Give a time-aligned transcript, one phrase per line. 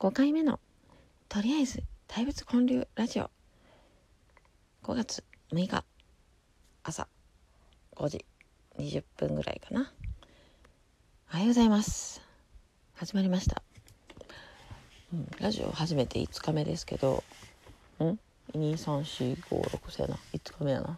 [0.00, 0.60] 5回目の
[1.28, 3.30] とりあえず大仏建立ラジオ。
[4.84, 5.84] 5月6日
[6.84, 7.08] 朝
[7.96, 8.24] 5時
[8.78, 9.92] 20分ぐらいかな。
[11.32, 12.22] おはようございます。
[12.94, 13.60] 始まりました、
[15.12, 17.24] うん、ラジオ初めて5日目ですけど。
[17.98, 18.20] ん
[18.56, 20.96] ？23456せやな5日目やな。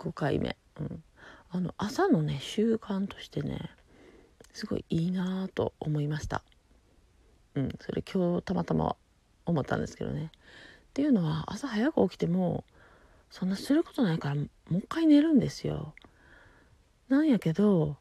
[0.00, 0.56] 5回目。
[0.80, 1.04] うん。
[1.52, 3.70] あの朝のね習慣としてね
[4.52, 6.42] すごいいいなと思いました。
[7.54, 8.96] うんそれ今日たまたま
[9.44, 10.30] 思ったんですけどね。
[10.90, 12.64] っていうのは朝早く起きても
[13.30, 15.94] そんなすることないからもう一回寝るんですよ。
[17.08, 17.96] なんやけど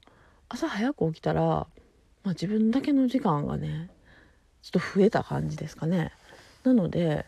[0.49, 1.67] 朝早く起きたら、ま
[2.25, 3.89] あ、自分だけの時間がね
[4.61, 6.11] ちょっと増えた感じですかね。
[6.63, 7.25] なので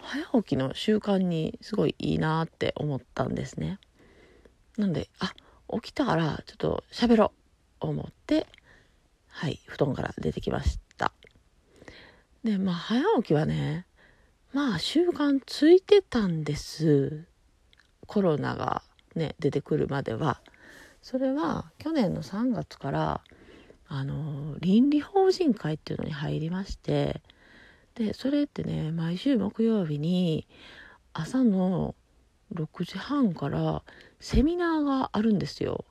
[0.00, 3.78] 早起きの習慣にすごいいいなって思ったんですね。
[4.78, 5.32] なんであ
[5.72, 7.32] 起きたからちょっと喋ろ
[7.82, 8.46] う思って
[9.28, 10.85] はい布団から出てきました。
[12.46, 13.86] でまあ早起きはね
[14.52, 17.24] まあ習慣ついてたんです
[18.06, 18.82] コロナが
[19.16, 20.40] ね出てくるまでは
[21.02, 23.20] それは去年の3月から
[23.88, 27.20] あの倫理法人会っていうのに入りまして
[27.96, 30.46] でそれってね毎週木曜日に
[31.14, 31.96] 朝の
[32.54, 33.82] 6時半から
[34.20, 35.84] セミナーがあるんですよ。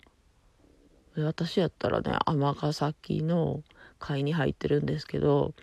[1.17, 3.61] で私やったらね尼崎の
[3.99, 5.53] 会に入ってるんですけど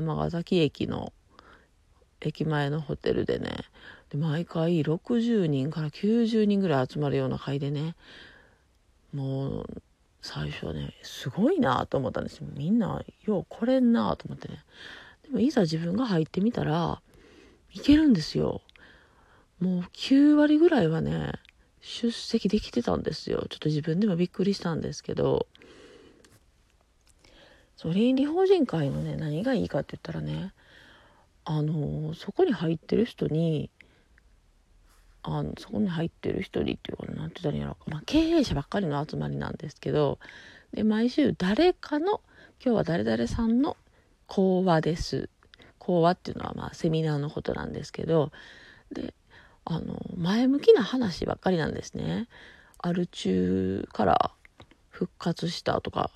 [0.00, 1.12] 尼崎駅の
[2.20, 3.50] 駅前のホテルでね
[4.10, 7.94] で毎回60人から90人ぐらい集まるような会でね
[9.12, 9.82] もう
[10.22, 12.38] 最初はねすごいなと思ったんです。
[12.38, 14.64] よみんなよう来れんなと思ってね。
[15.24, 17.02] でもいざ自分が入ってみたら
[17.72, 18.62] いけるんですよ。
[19.60, 21.32] もう9割ぐらいはね
[21.80, 23.46] 出席できてたんですよ。
[23.50, 25.46] ちょっと自分でもびっくりしたんですけど。
[27.84, 30.54] そう倫理法人会のね何がいいかって言ったらね
[31.44, 33.68] あのそこに入ってる人に
[35.22, 40.18] あのそこに入ってる人にっていうか何て言ったらいいんやろ、まあ、経営者ばっかりの集まりなんですけど
[40.72, 42.22] で毎週誰かの
[42.64, 43.76] 今日は誰々さんの
[44.26, 45.28] 講話です
[45.78, 48.32] 講話っていうのはまあセミナーのことなんですけど
[48.92, 49.12] で
[49.66, 52.28] あの前向きな話ばっかりなんですね。
[52.78, 54.30] アル中から
[54.90, 56.10] 復活したとか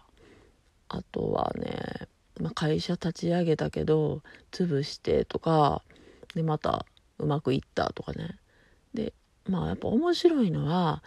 [0.89, 2.09] あとはね、
[2.41, 4.23] まあ、会社立ち上げたけど
[4.53, 5.83] 潰してとか
[6.35, 6.87] でまた
[7.19, 8.39] うまくいったとかね。
[8.95, 9.13] で
[9.47, 11.03] まあやっぱ面白いのは、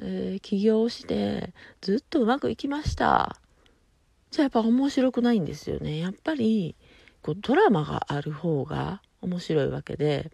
[0.00, 3.36] えー、起業してずっとうまくいきました。
[4.30, 5.98] じゃあやっぱ面白くないんですよね。
[5.98, 6.74] やっぱり
[7.22, 10.30] こうドラマがある方が面白いわけで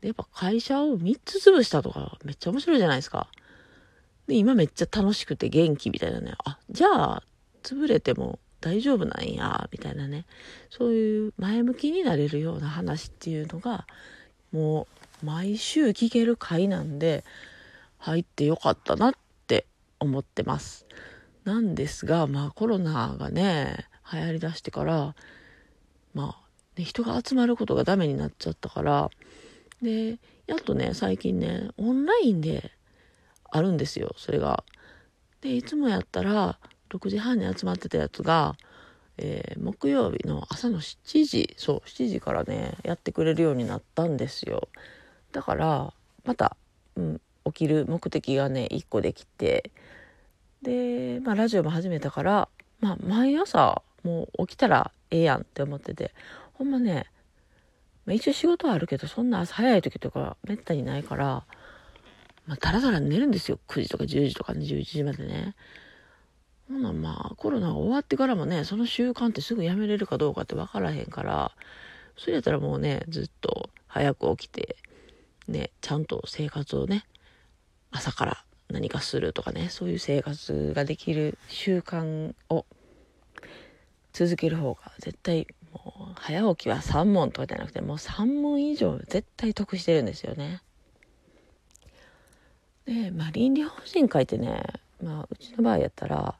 [0.00, 3.28] でやっぱ会社を3つ潰したとかめっちゃ面白いじゃないですか。
[4.26, 6.34] で今めっちゃ楽しくて元気みたいなね。
[6.44, 7.22] あじゃあ
[7.66, 10.24] 潰れても大丈夫なんやみたいなね
[10.70, 13.86] そういう前向きになれるような話っていうのが
[14.52, 14.86] も
[15.22, 17.24] う毎週聞ける回なんで
[17.98, 19.14] 入ってよかったなっ
[19.48, 19.66] て
[19.98, 20.86] 思ってます
[21.44, 25.14] なんですがまあコロナがね流行りだしてから
[26.14, 29.10] まあ、ね、人が集まることがダメになっちゃったから
[29.82, 32.70] でやっとね最近ねオンラインで
[33.50, 34.64] あるんですよそれが。
[35.40, 36.58] でいつもやったら
[36.90, 38.56] 6時半に集まってたやつが、
[39.18, 44.68] えー、木曜日の朝の7時そう7時からねやってくれるようになったんですよ
[45.32, 45.92] だから
[46.24, 46.56] また、
[46.96, 49.70] うん、起きる目的がね1個できて
[50.62, 52.48] で、まあ、ラジオも始めたから、
[52.80, 56.12] まあ、毎朝もう起きたらええやんって思ってて
[56.54, 57.06] ほんまね、
[58.04, 61.44] まあ、一応仕事はあるけどそんな朝早い時とかめったにないから
[62.46, 63.58] まあ、だらだら寝るんですよ。
[63.68, 65.54] 9時とか10時とかね、11時までね。
[66.68, 71.52] ほな、まあ、コロナが終わってからもね、その習慣ってすぐやめれるかどうかって分からへんから、
[72.16, 74.76] それやったらもうね、ずっと早く起きて、
[75.48, 77.04] ね、ちゃんと生活をね、
[77.90, 82.66] 朝から何かするとかね、そういう生活ができる習慣を
[84.12, 90.62] 続ける方が絶対もう早起きは3問とかじゃなくてもう3問以上絶対得してるんですよね。
[92.86, 94.62] で、まあ、倫理法人会ってね、
[95.02, 96.36] まあ、うちの場合やったら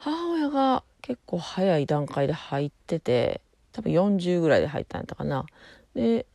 [0.00, 3.42] 母親が結構早い段階で入ってて
[3.72, 5.44] 多分40ぐらいで入ったんやったかな。
[5.94, 6.26] で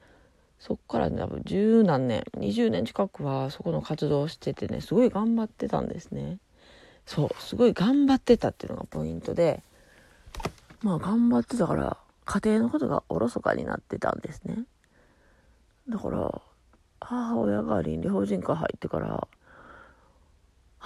[0.59, 6.37] そっからね多分十何年20年近くはそこの活動をしててねすごい頑張ってたんですね。
[7.07, 9.63] そうすごい頑張ってたっていうのがポイントで
[10.81, 14.63] まあ頑張ってたから家庭のことがおろそかになってたんですね。
[15.89, 16.41] だから
[17.01, 19.27] 母親が倫理法人会入ってから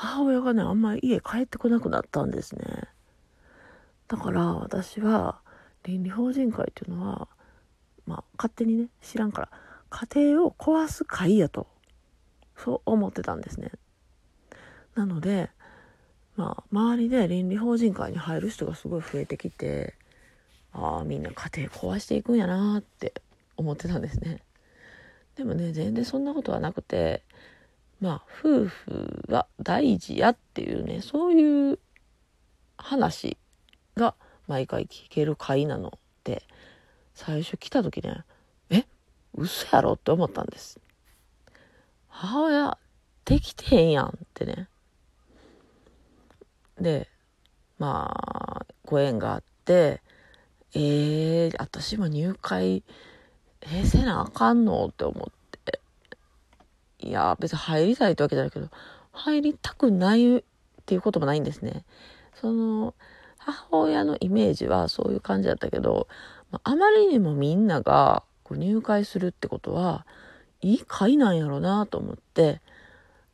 [0.01, 2.63] 母親がねあんまり家帰ってこなくなったんですね。
[4.07, 5.41] だから私は
[5.83, 7.27] 倫理法人会っていうのは
[8.05, 9.49] まあ勝手にね知らんから
[9.89, 11.67] 家庭を壊す会やと
[12.55, 13.71] そう思ってたんですね。
[14.95, 15.49] なので
[16.37, 19.95] まあ周りで倫理法人会に入る人がすごい増えてきて
[20.71, 23.21] ああみんな家庭壊していくんやなって
[23.57, 24.43] 思ってたんですね。
[25.35, 27.25] でもね全然そんなことはなくて
[28.01, 31.79] まあ夫婦は大事やっていうねそういう
[32.77, 33.37] 話
[33.95, 34.15] が
[34.47, 36.43] 毎回聞ける回なので
[37.13, 38.23] 最初来た時ね
[38.69, 38.85] え
[39.35, 40.79] 嘘やろって思ったんです。
[42.07, 42.77] 母親
[43.25, 44.67] できてへんやんってね。
[46.79, 47.09] で
[47.77, 50.01] まあご縁があって
[50.73, 52.83] えー、私も入会
[53.61, 55.38] えせなあかんのって思って。
[56.99, 58.69] いや別に入りたいってわけじゃないけど
[59.11, 60.43] 入りたくないっ
[60.85, 61.85] ていうこともないんですね。
[62.33, 62.93] その
[63.37, 66.07] 母親のイメージはそういう感じだったけど
[66.63, 70.05] あまりにもみんながこう入会するってことは
[70.61, 72.61] いい会なんやろうなと思って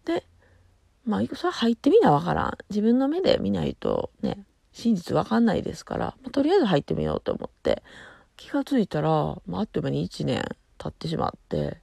[0.05, 0.25] で
[1.05, 2.57] まあそれ入ってみなわからん。
[2.69, 7.81] 自分の目で見ないとね真実わかんないですから、まあ、とりあえず入ってみようと思って
[8.35, 9.09] 気がついたら、
[9.47, 10.43] まあ、あっという間に1年
[10.77, 11.77] 経ってしまって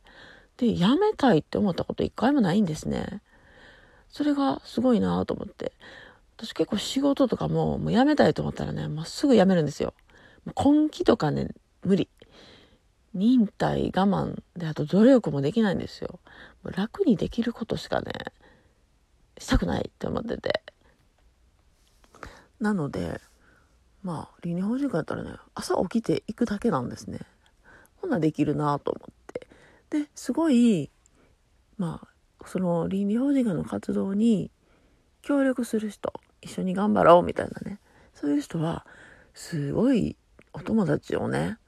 [0.57, 3.23] で辞めたいって思ったこと一回もないんですね。
[4.09, 5.73] それがすごいなと思って。
[6.37, 9.95] 私結構仕事とかももう辞めたいと思ったらね、まっすぐ辞めるんですよ。
[10.47, 11.49] 根気とかね
[11.85, 12.09] 無理。
[13.15, 16.19] 忍耐我慢であと努力もできないんですよ。
[16.65, 18.13] 楽にできることしかね
[19.39, 20.63] したくないって思ってて。
[22.61, 23.21] なので
[24.03, 27.21] まあ倫理法人会やったらね朝起きていくだけなんですね。
[27.97, 29.22] ほんなできるなと思って。
[29.93, 30.91] ですごい
[31.77, 34.51] まあその倫理法人会の活動に
[35.21, 37.79] 協力する人一緒に頑張ろうみたいなね。
[38.15, 38.87] そういう人は
[39.35, 40.17] すごい
[40.53, 41.59] お友達をね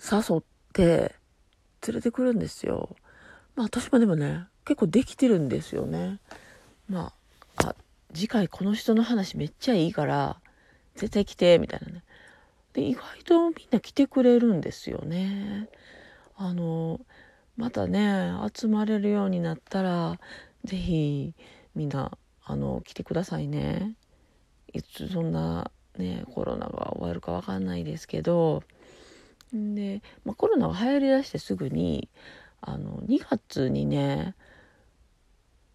[0.00, 0.42] 誘っ
[0.72, 1.14] て
[1.86, 2.96] 連れてくるんですよ。
[3.56, 6.20] まあ私もでもね結構できてるんですよね。
[6.88, 7.12] ま
[7.56, 7.74] ああ
[8.14, 10.40] 次回この人の話めっちゃいいから
[10.94, 12.04] 絶対来てみたいなね。
[12.72, 15.68] で意外とみんな来てくれるんですよね。
[16.36, 17.00] あの
[17.56, 20.18] またね集まれるようになったら
[20.64, 21.34] 是非
[21.74, 23.94] みんなあの来てくださいね。
[24.72, 28.62] いつそんなねコロナが終わるか分かんないですけど。
[29.52, 32.08] で、まあ、コロナが流行りだしてすぐに
[32.60, 34.34] あの2月にね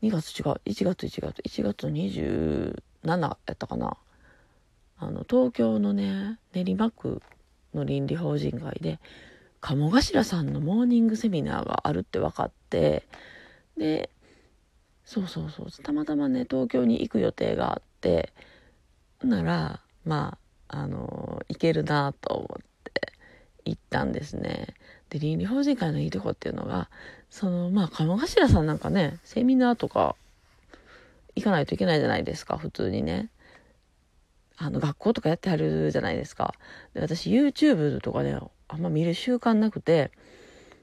[0.04, 3.98] 2月違う1月1月1月27やったかな。
[4.98, 7.22] あの東京のね練馬区
[7.74, 9.00] の倫理法人会で
[9.62, 13.04] 鴨頭さんのモーニングセミナーがあるって分かって
[13.78, 14.10] で
[15.06, 18.32] そうそうそうたまたまね東京に行く予定があって
[19.24, 23.14] ならまああの行けるなと思って
[23.66, 24.76] 行ったんですね。
[25.10, 26.90] で倫理法人会のいいとこっていうのが
[27.32, 30.16] そのまあ鴨頭さんなんかねセミナーとか
[31.36, 33.30] 行かないといけないじゃないですか普通にね。
[34.62, 36.54] あの学校とかやってはるじゃないですか。
[36.94, 38.38] で私 YouTube とかね
[38.70, 40.12] あんま見る習慣なくて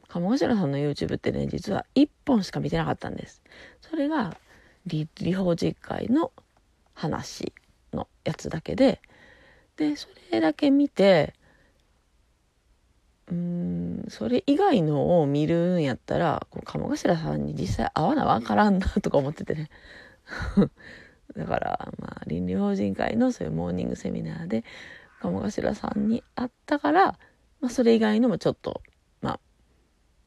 [0.09, 3.43] 鴨頭さんの YouTube ってね実は1本しか見てなかったんです。
[3.81, 4.37] それが
[4.87, 6.33] 理法実会の
[6.95, 7.53] 話
[7.93, 9.01] のやつだけで
[9.77, 11.35] でそれだけ見て
[13.29, 19.69] うんそれ以外のを見るんやったらこう鴨頭さんに実際会わなわからんなとか思っててね。
[21.37, 24.65] だからまあ倫理法人会のそういうモーニングセミナーで
[25.21, 27.19] 鴨頭さんに会ったから、
[27.67, 28.81] まあ、それ以外のもちょっと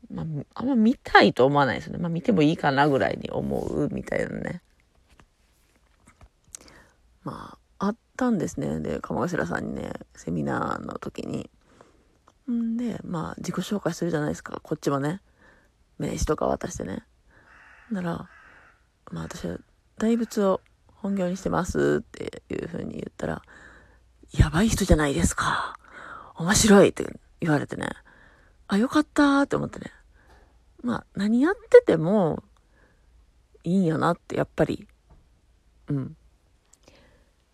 [0.09, 1.99] まあ、あんま見たいと思わないですよね。
[1.99, 4.61] まあ見てもいいかなぐらいに思うみたいなね。
[7.23, 8.79] まあ、あったんですね。
[8.79, 11.49] で、鴨頭さんにね、セミナーの時に。
[12.49, 14.59] んで、まあ、自己紹介するじゃないですか。
[14.63, 15.21] こっちもね。
[15.99, 17.03] 名刺とか渡してね。
[17.91, 18.29] なら、
[19.11, 19.57] まあ私は
[19.97, 23.41] 大仏を本業にしてますっていう風に言ったら、
[24.31, 25.77] やばい人じゃないですか。
[26.35, 27.05] 面白いって
[27.41, 27.89] 言われてね。
[28.67, 29.91] あ、よかったって思ってね。
[30.81, 32.43] まあ、何やってても
[33.63, 34.87] いいんやなって、やっぱり。
[35.87, 36.15] うん。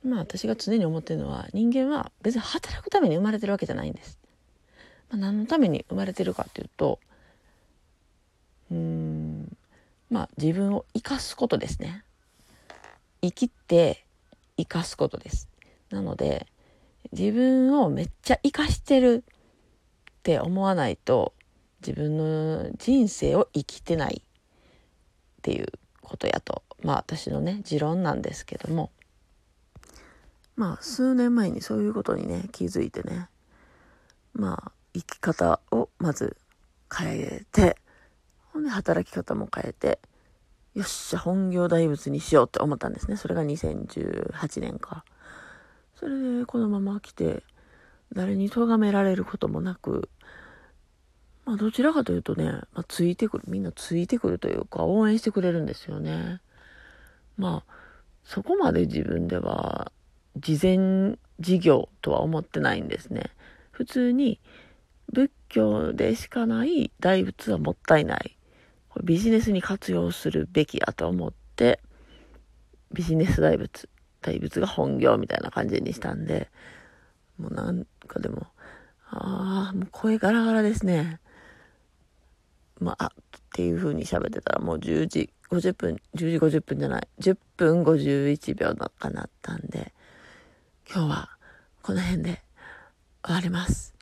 [0.03, 4.19] まあ、私が常に思ってるのは、人間は別に働くために生まれてるわけじゃないんです。
[5.09, 6.99] まあ、何のために生まれてるかっていうと、
[8.71, 9.57] うん、
[10.09, 12.03] まあ、自分を生かすことですね。
[13.21, 14.05] 生きて
[14.57, 15.49] 生かすことです。
[15.89, 16.47] なので、
[17.11, 19.23] 自分をめっちゃ生かしてる
[20.25, 21.33] って思わないと
[21.85, 25.67] 自分の人生を生きてないっていう
[26.01, 28.91] ことやとまあ私のね持論なんですけども
[30.55, 33.29] まあ数年前にそういうことにね気づいてね
[34.35, 36.35] まあ、生き方をまず
[36.93, 37.77] 変えて、
[38.51, 39.99] ほんで働き方も変えて、
[40.73, 43.15] よっしゃ、本業大仏にしようって思ったんですね。
[43.15, 45.05] それが2018年か。
[45.95, 47.43] それでこのまま来て、
[48.13, 50.09] 誰に咎められることもなく、
[51.45, 56.41] まあどちらかというとね、まあ、ついてくる、みんなついてくるというか応援してくれるんですよね。
[57.37, 57.73] まあ、
[58.23, 59.91] そこまで自分では
[60.37, 63.29] 事前事業とは思ってないんですね。
[63.71, 64.39] 普通に
[65.11, 68.37] 仏教でしかない大仏はもったいない。
[69.03, 71.81] ビジネスに活用するべきやと思って、
[72.93, 73.89] ビジネス大仏、
[74.21, 76.49] 大仏が本業みたいな感じにしたんで、
[77.37, 78.47] もうなんかでも、
[79.09, 81.19] ああ、もう声ガラガラですね。
[82.85, 83.09] まあ、っ
[83.53, 89.91] ていう風に喋ってたらもう10時50分、10時50分じゃない、10分51秒のかなったんで、
[90.87, 91.29] 今日は
[91.81, 92.43] この辺で
[93.23, 93.95] 終わります。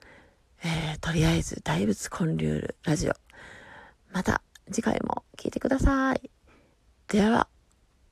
[0.66, 3.14] えー、とりあえず大仏コンリュールラジオ。
[4.12, 6.30] また次回も聞いてください。
[7.08, 7.53] では。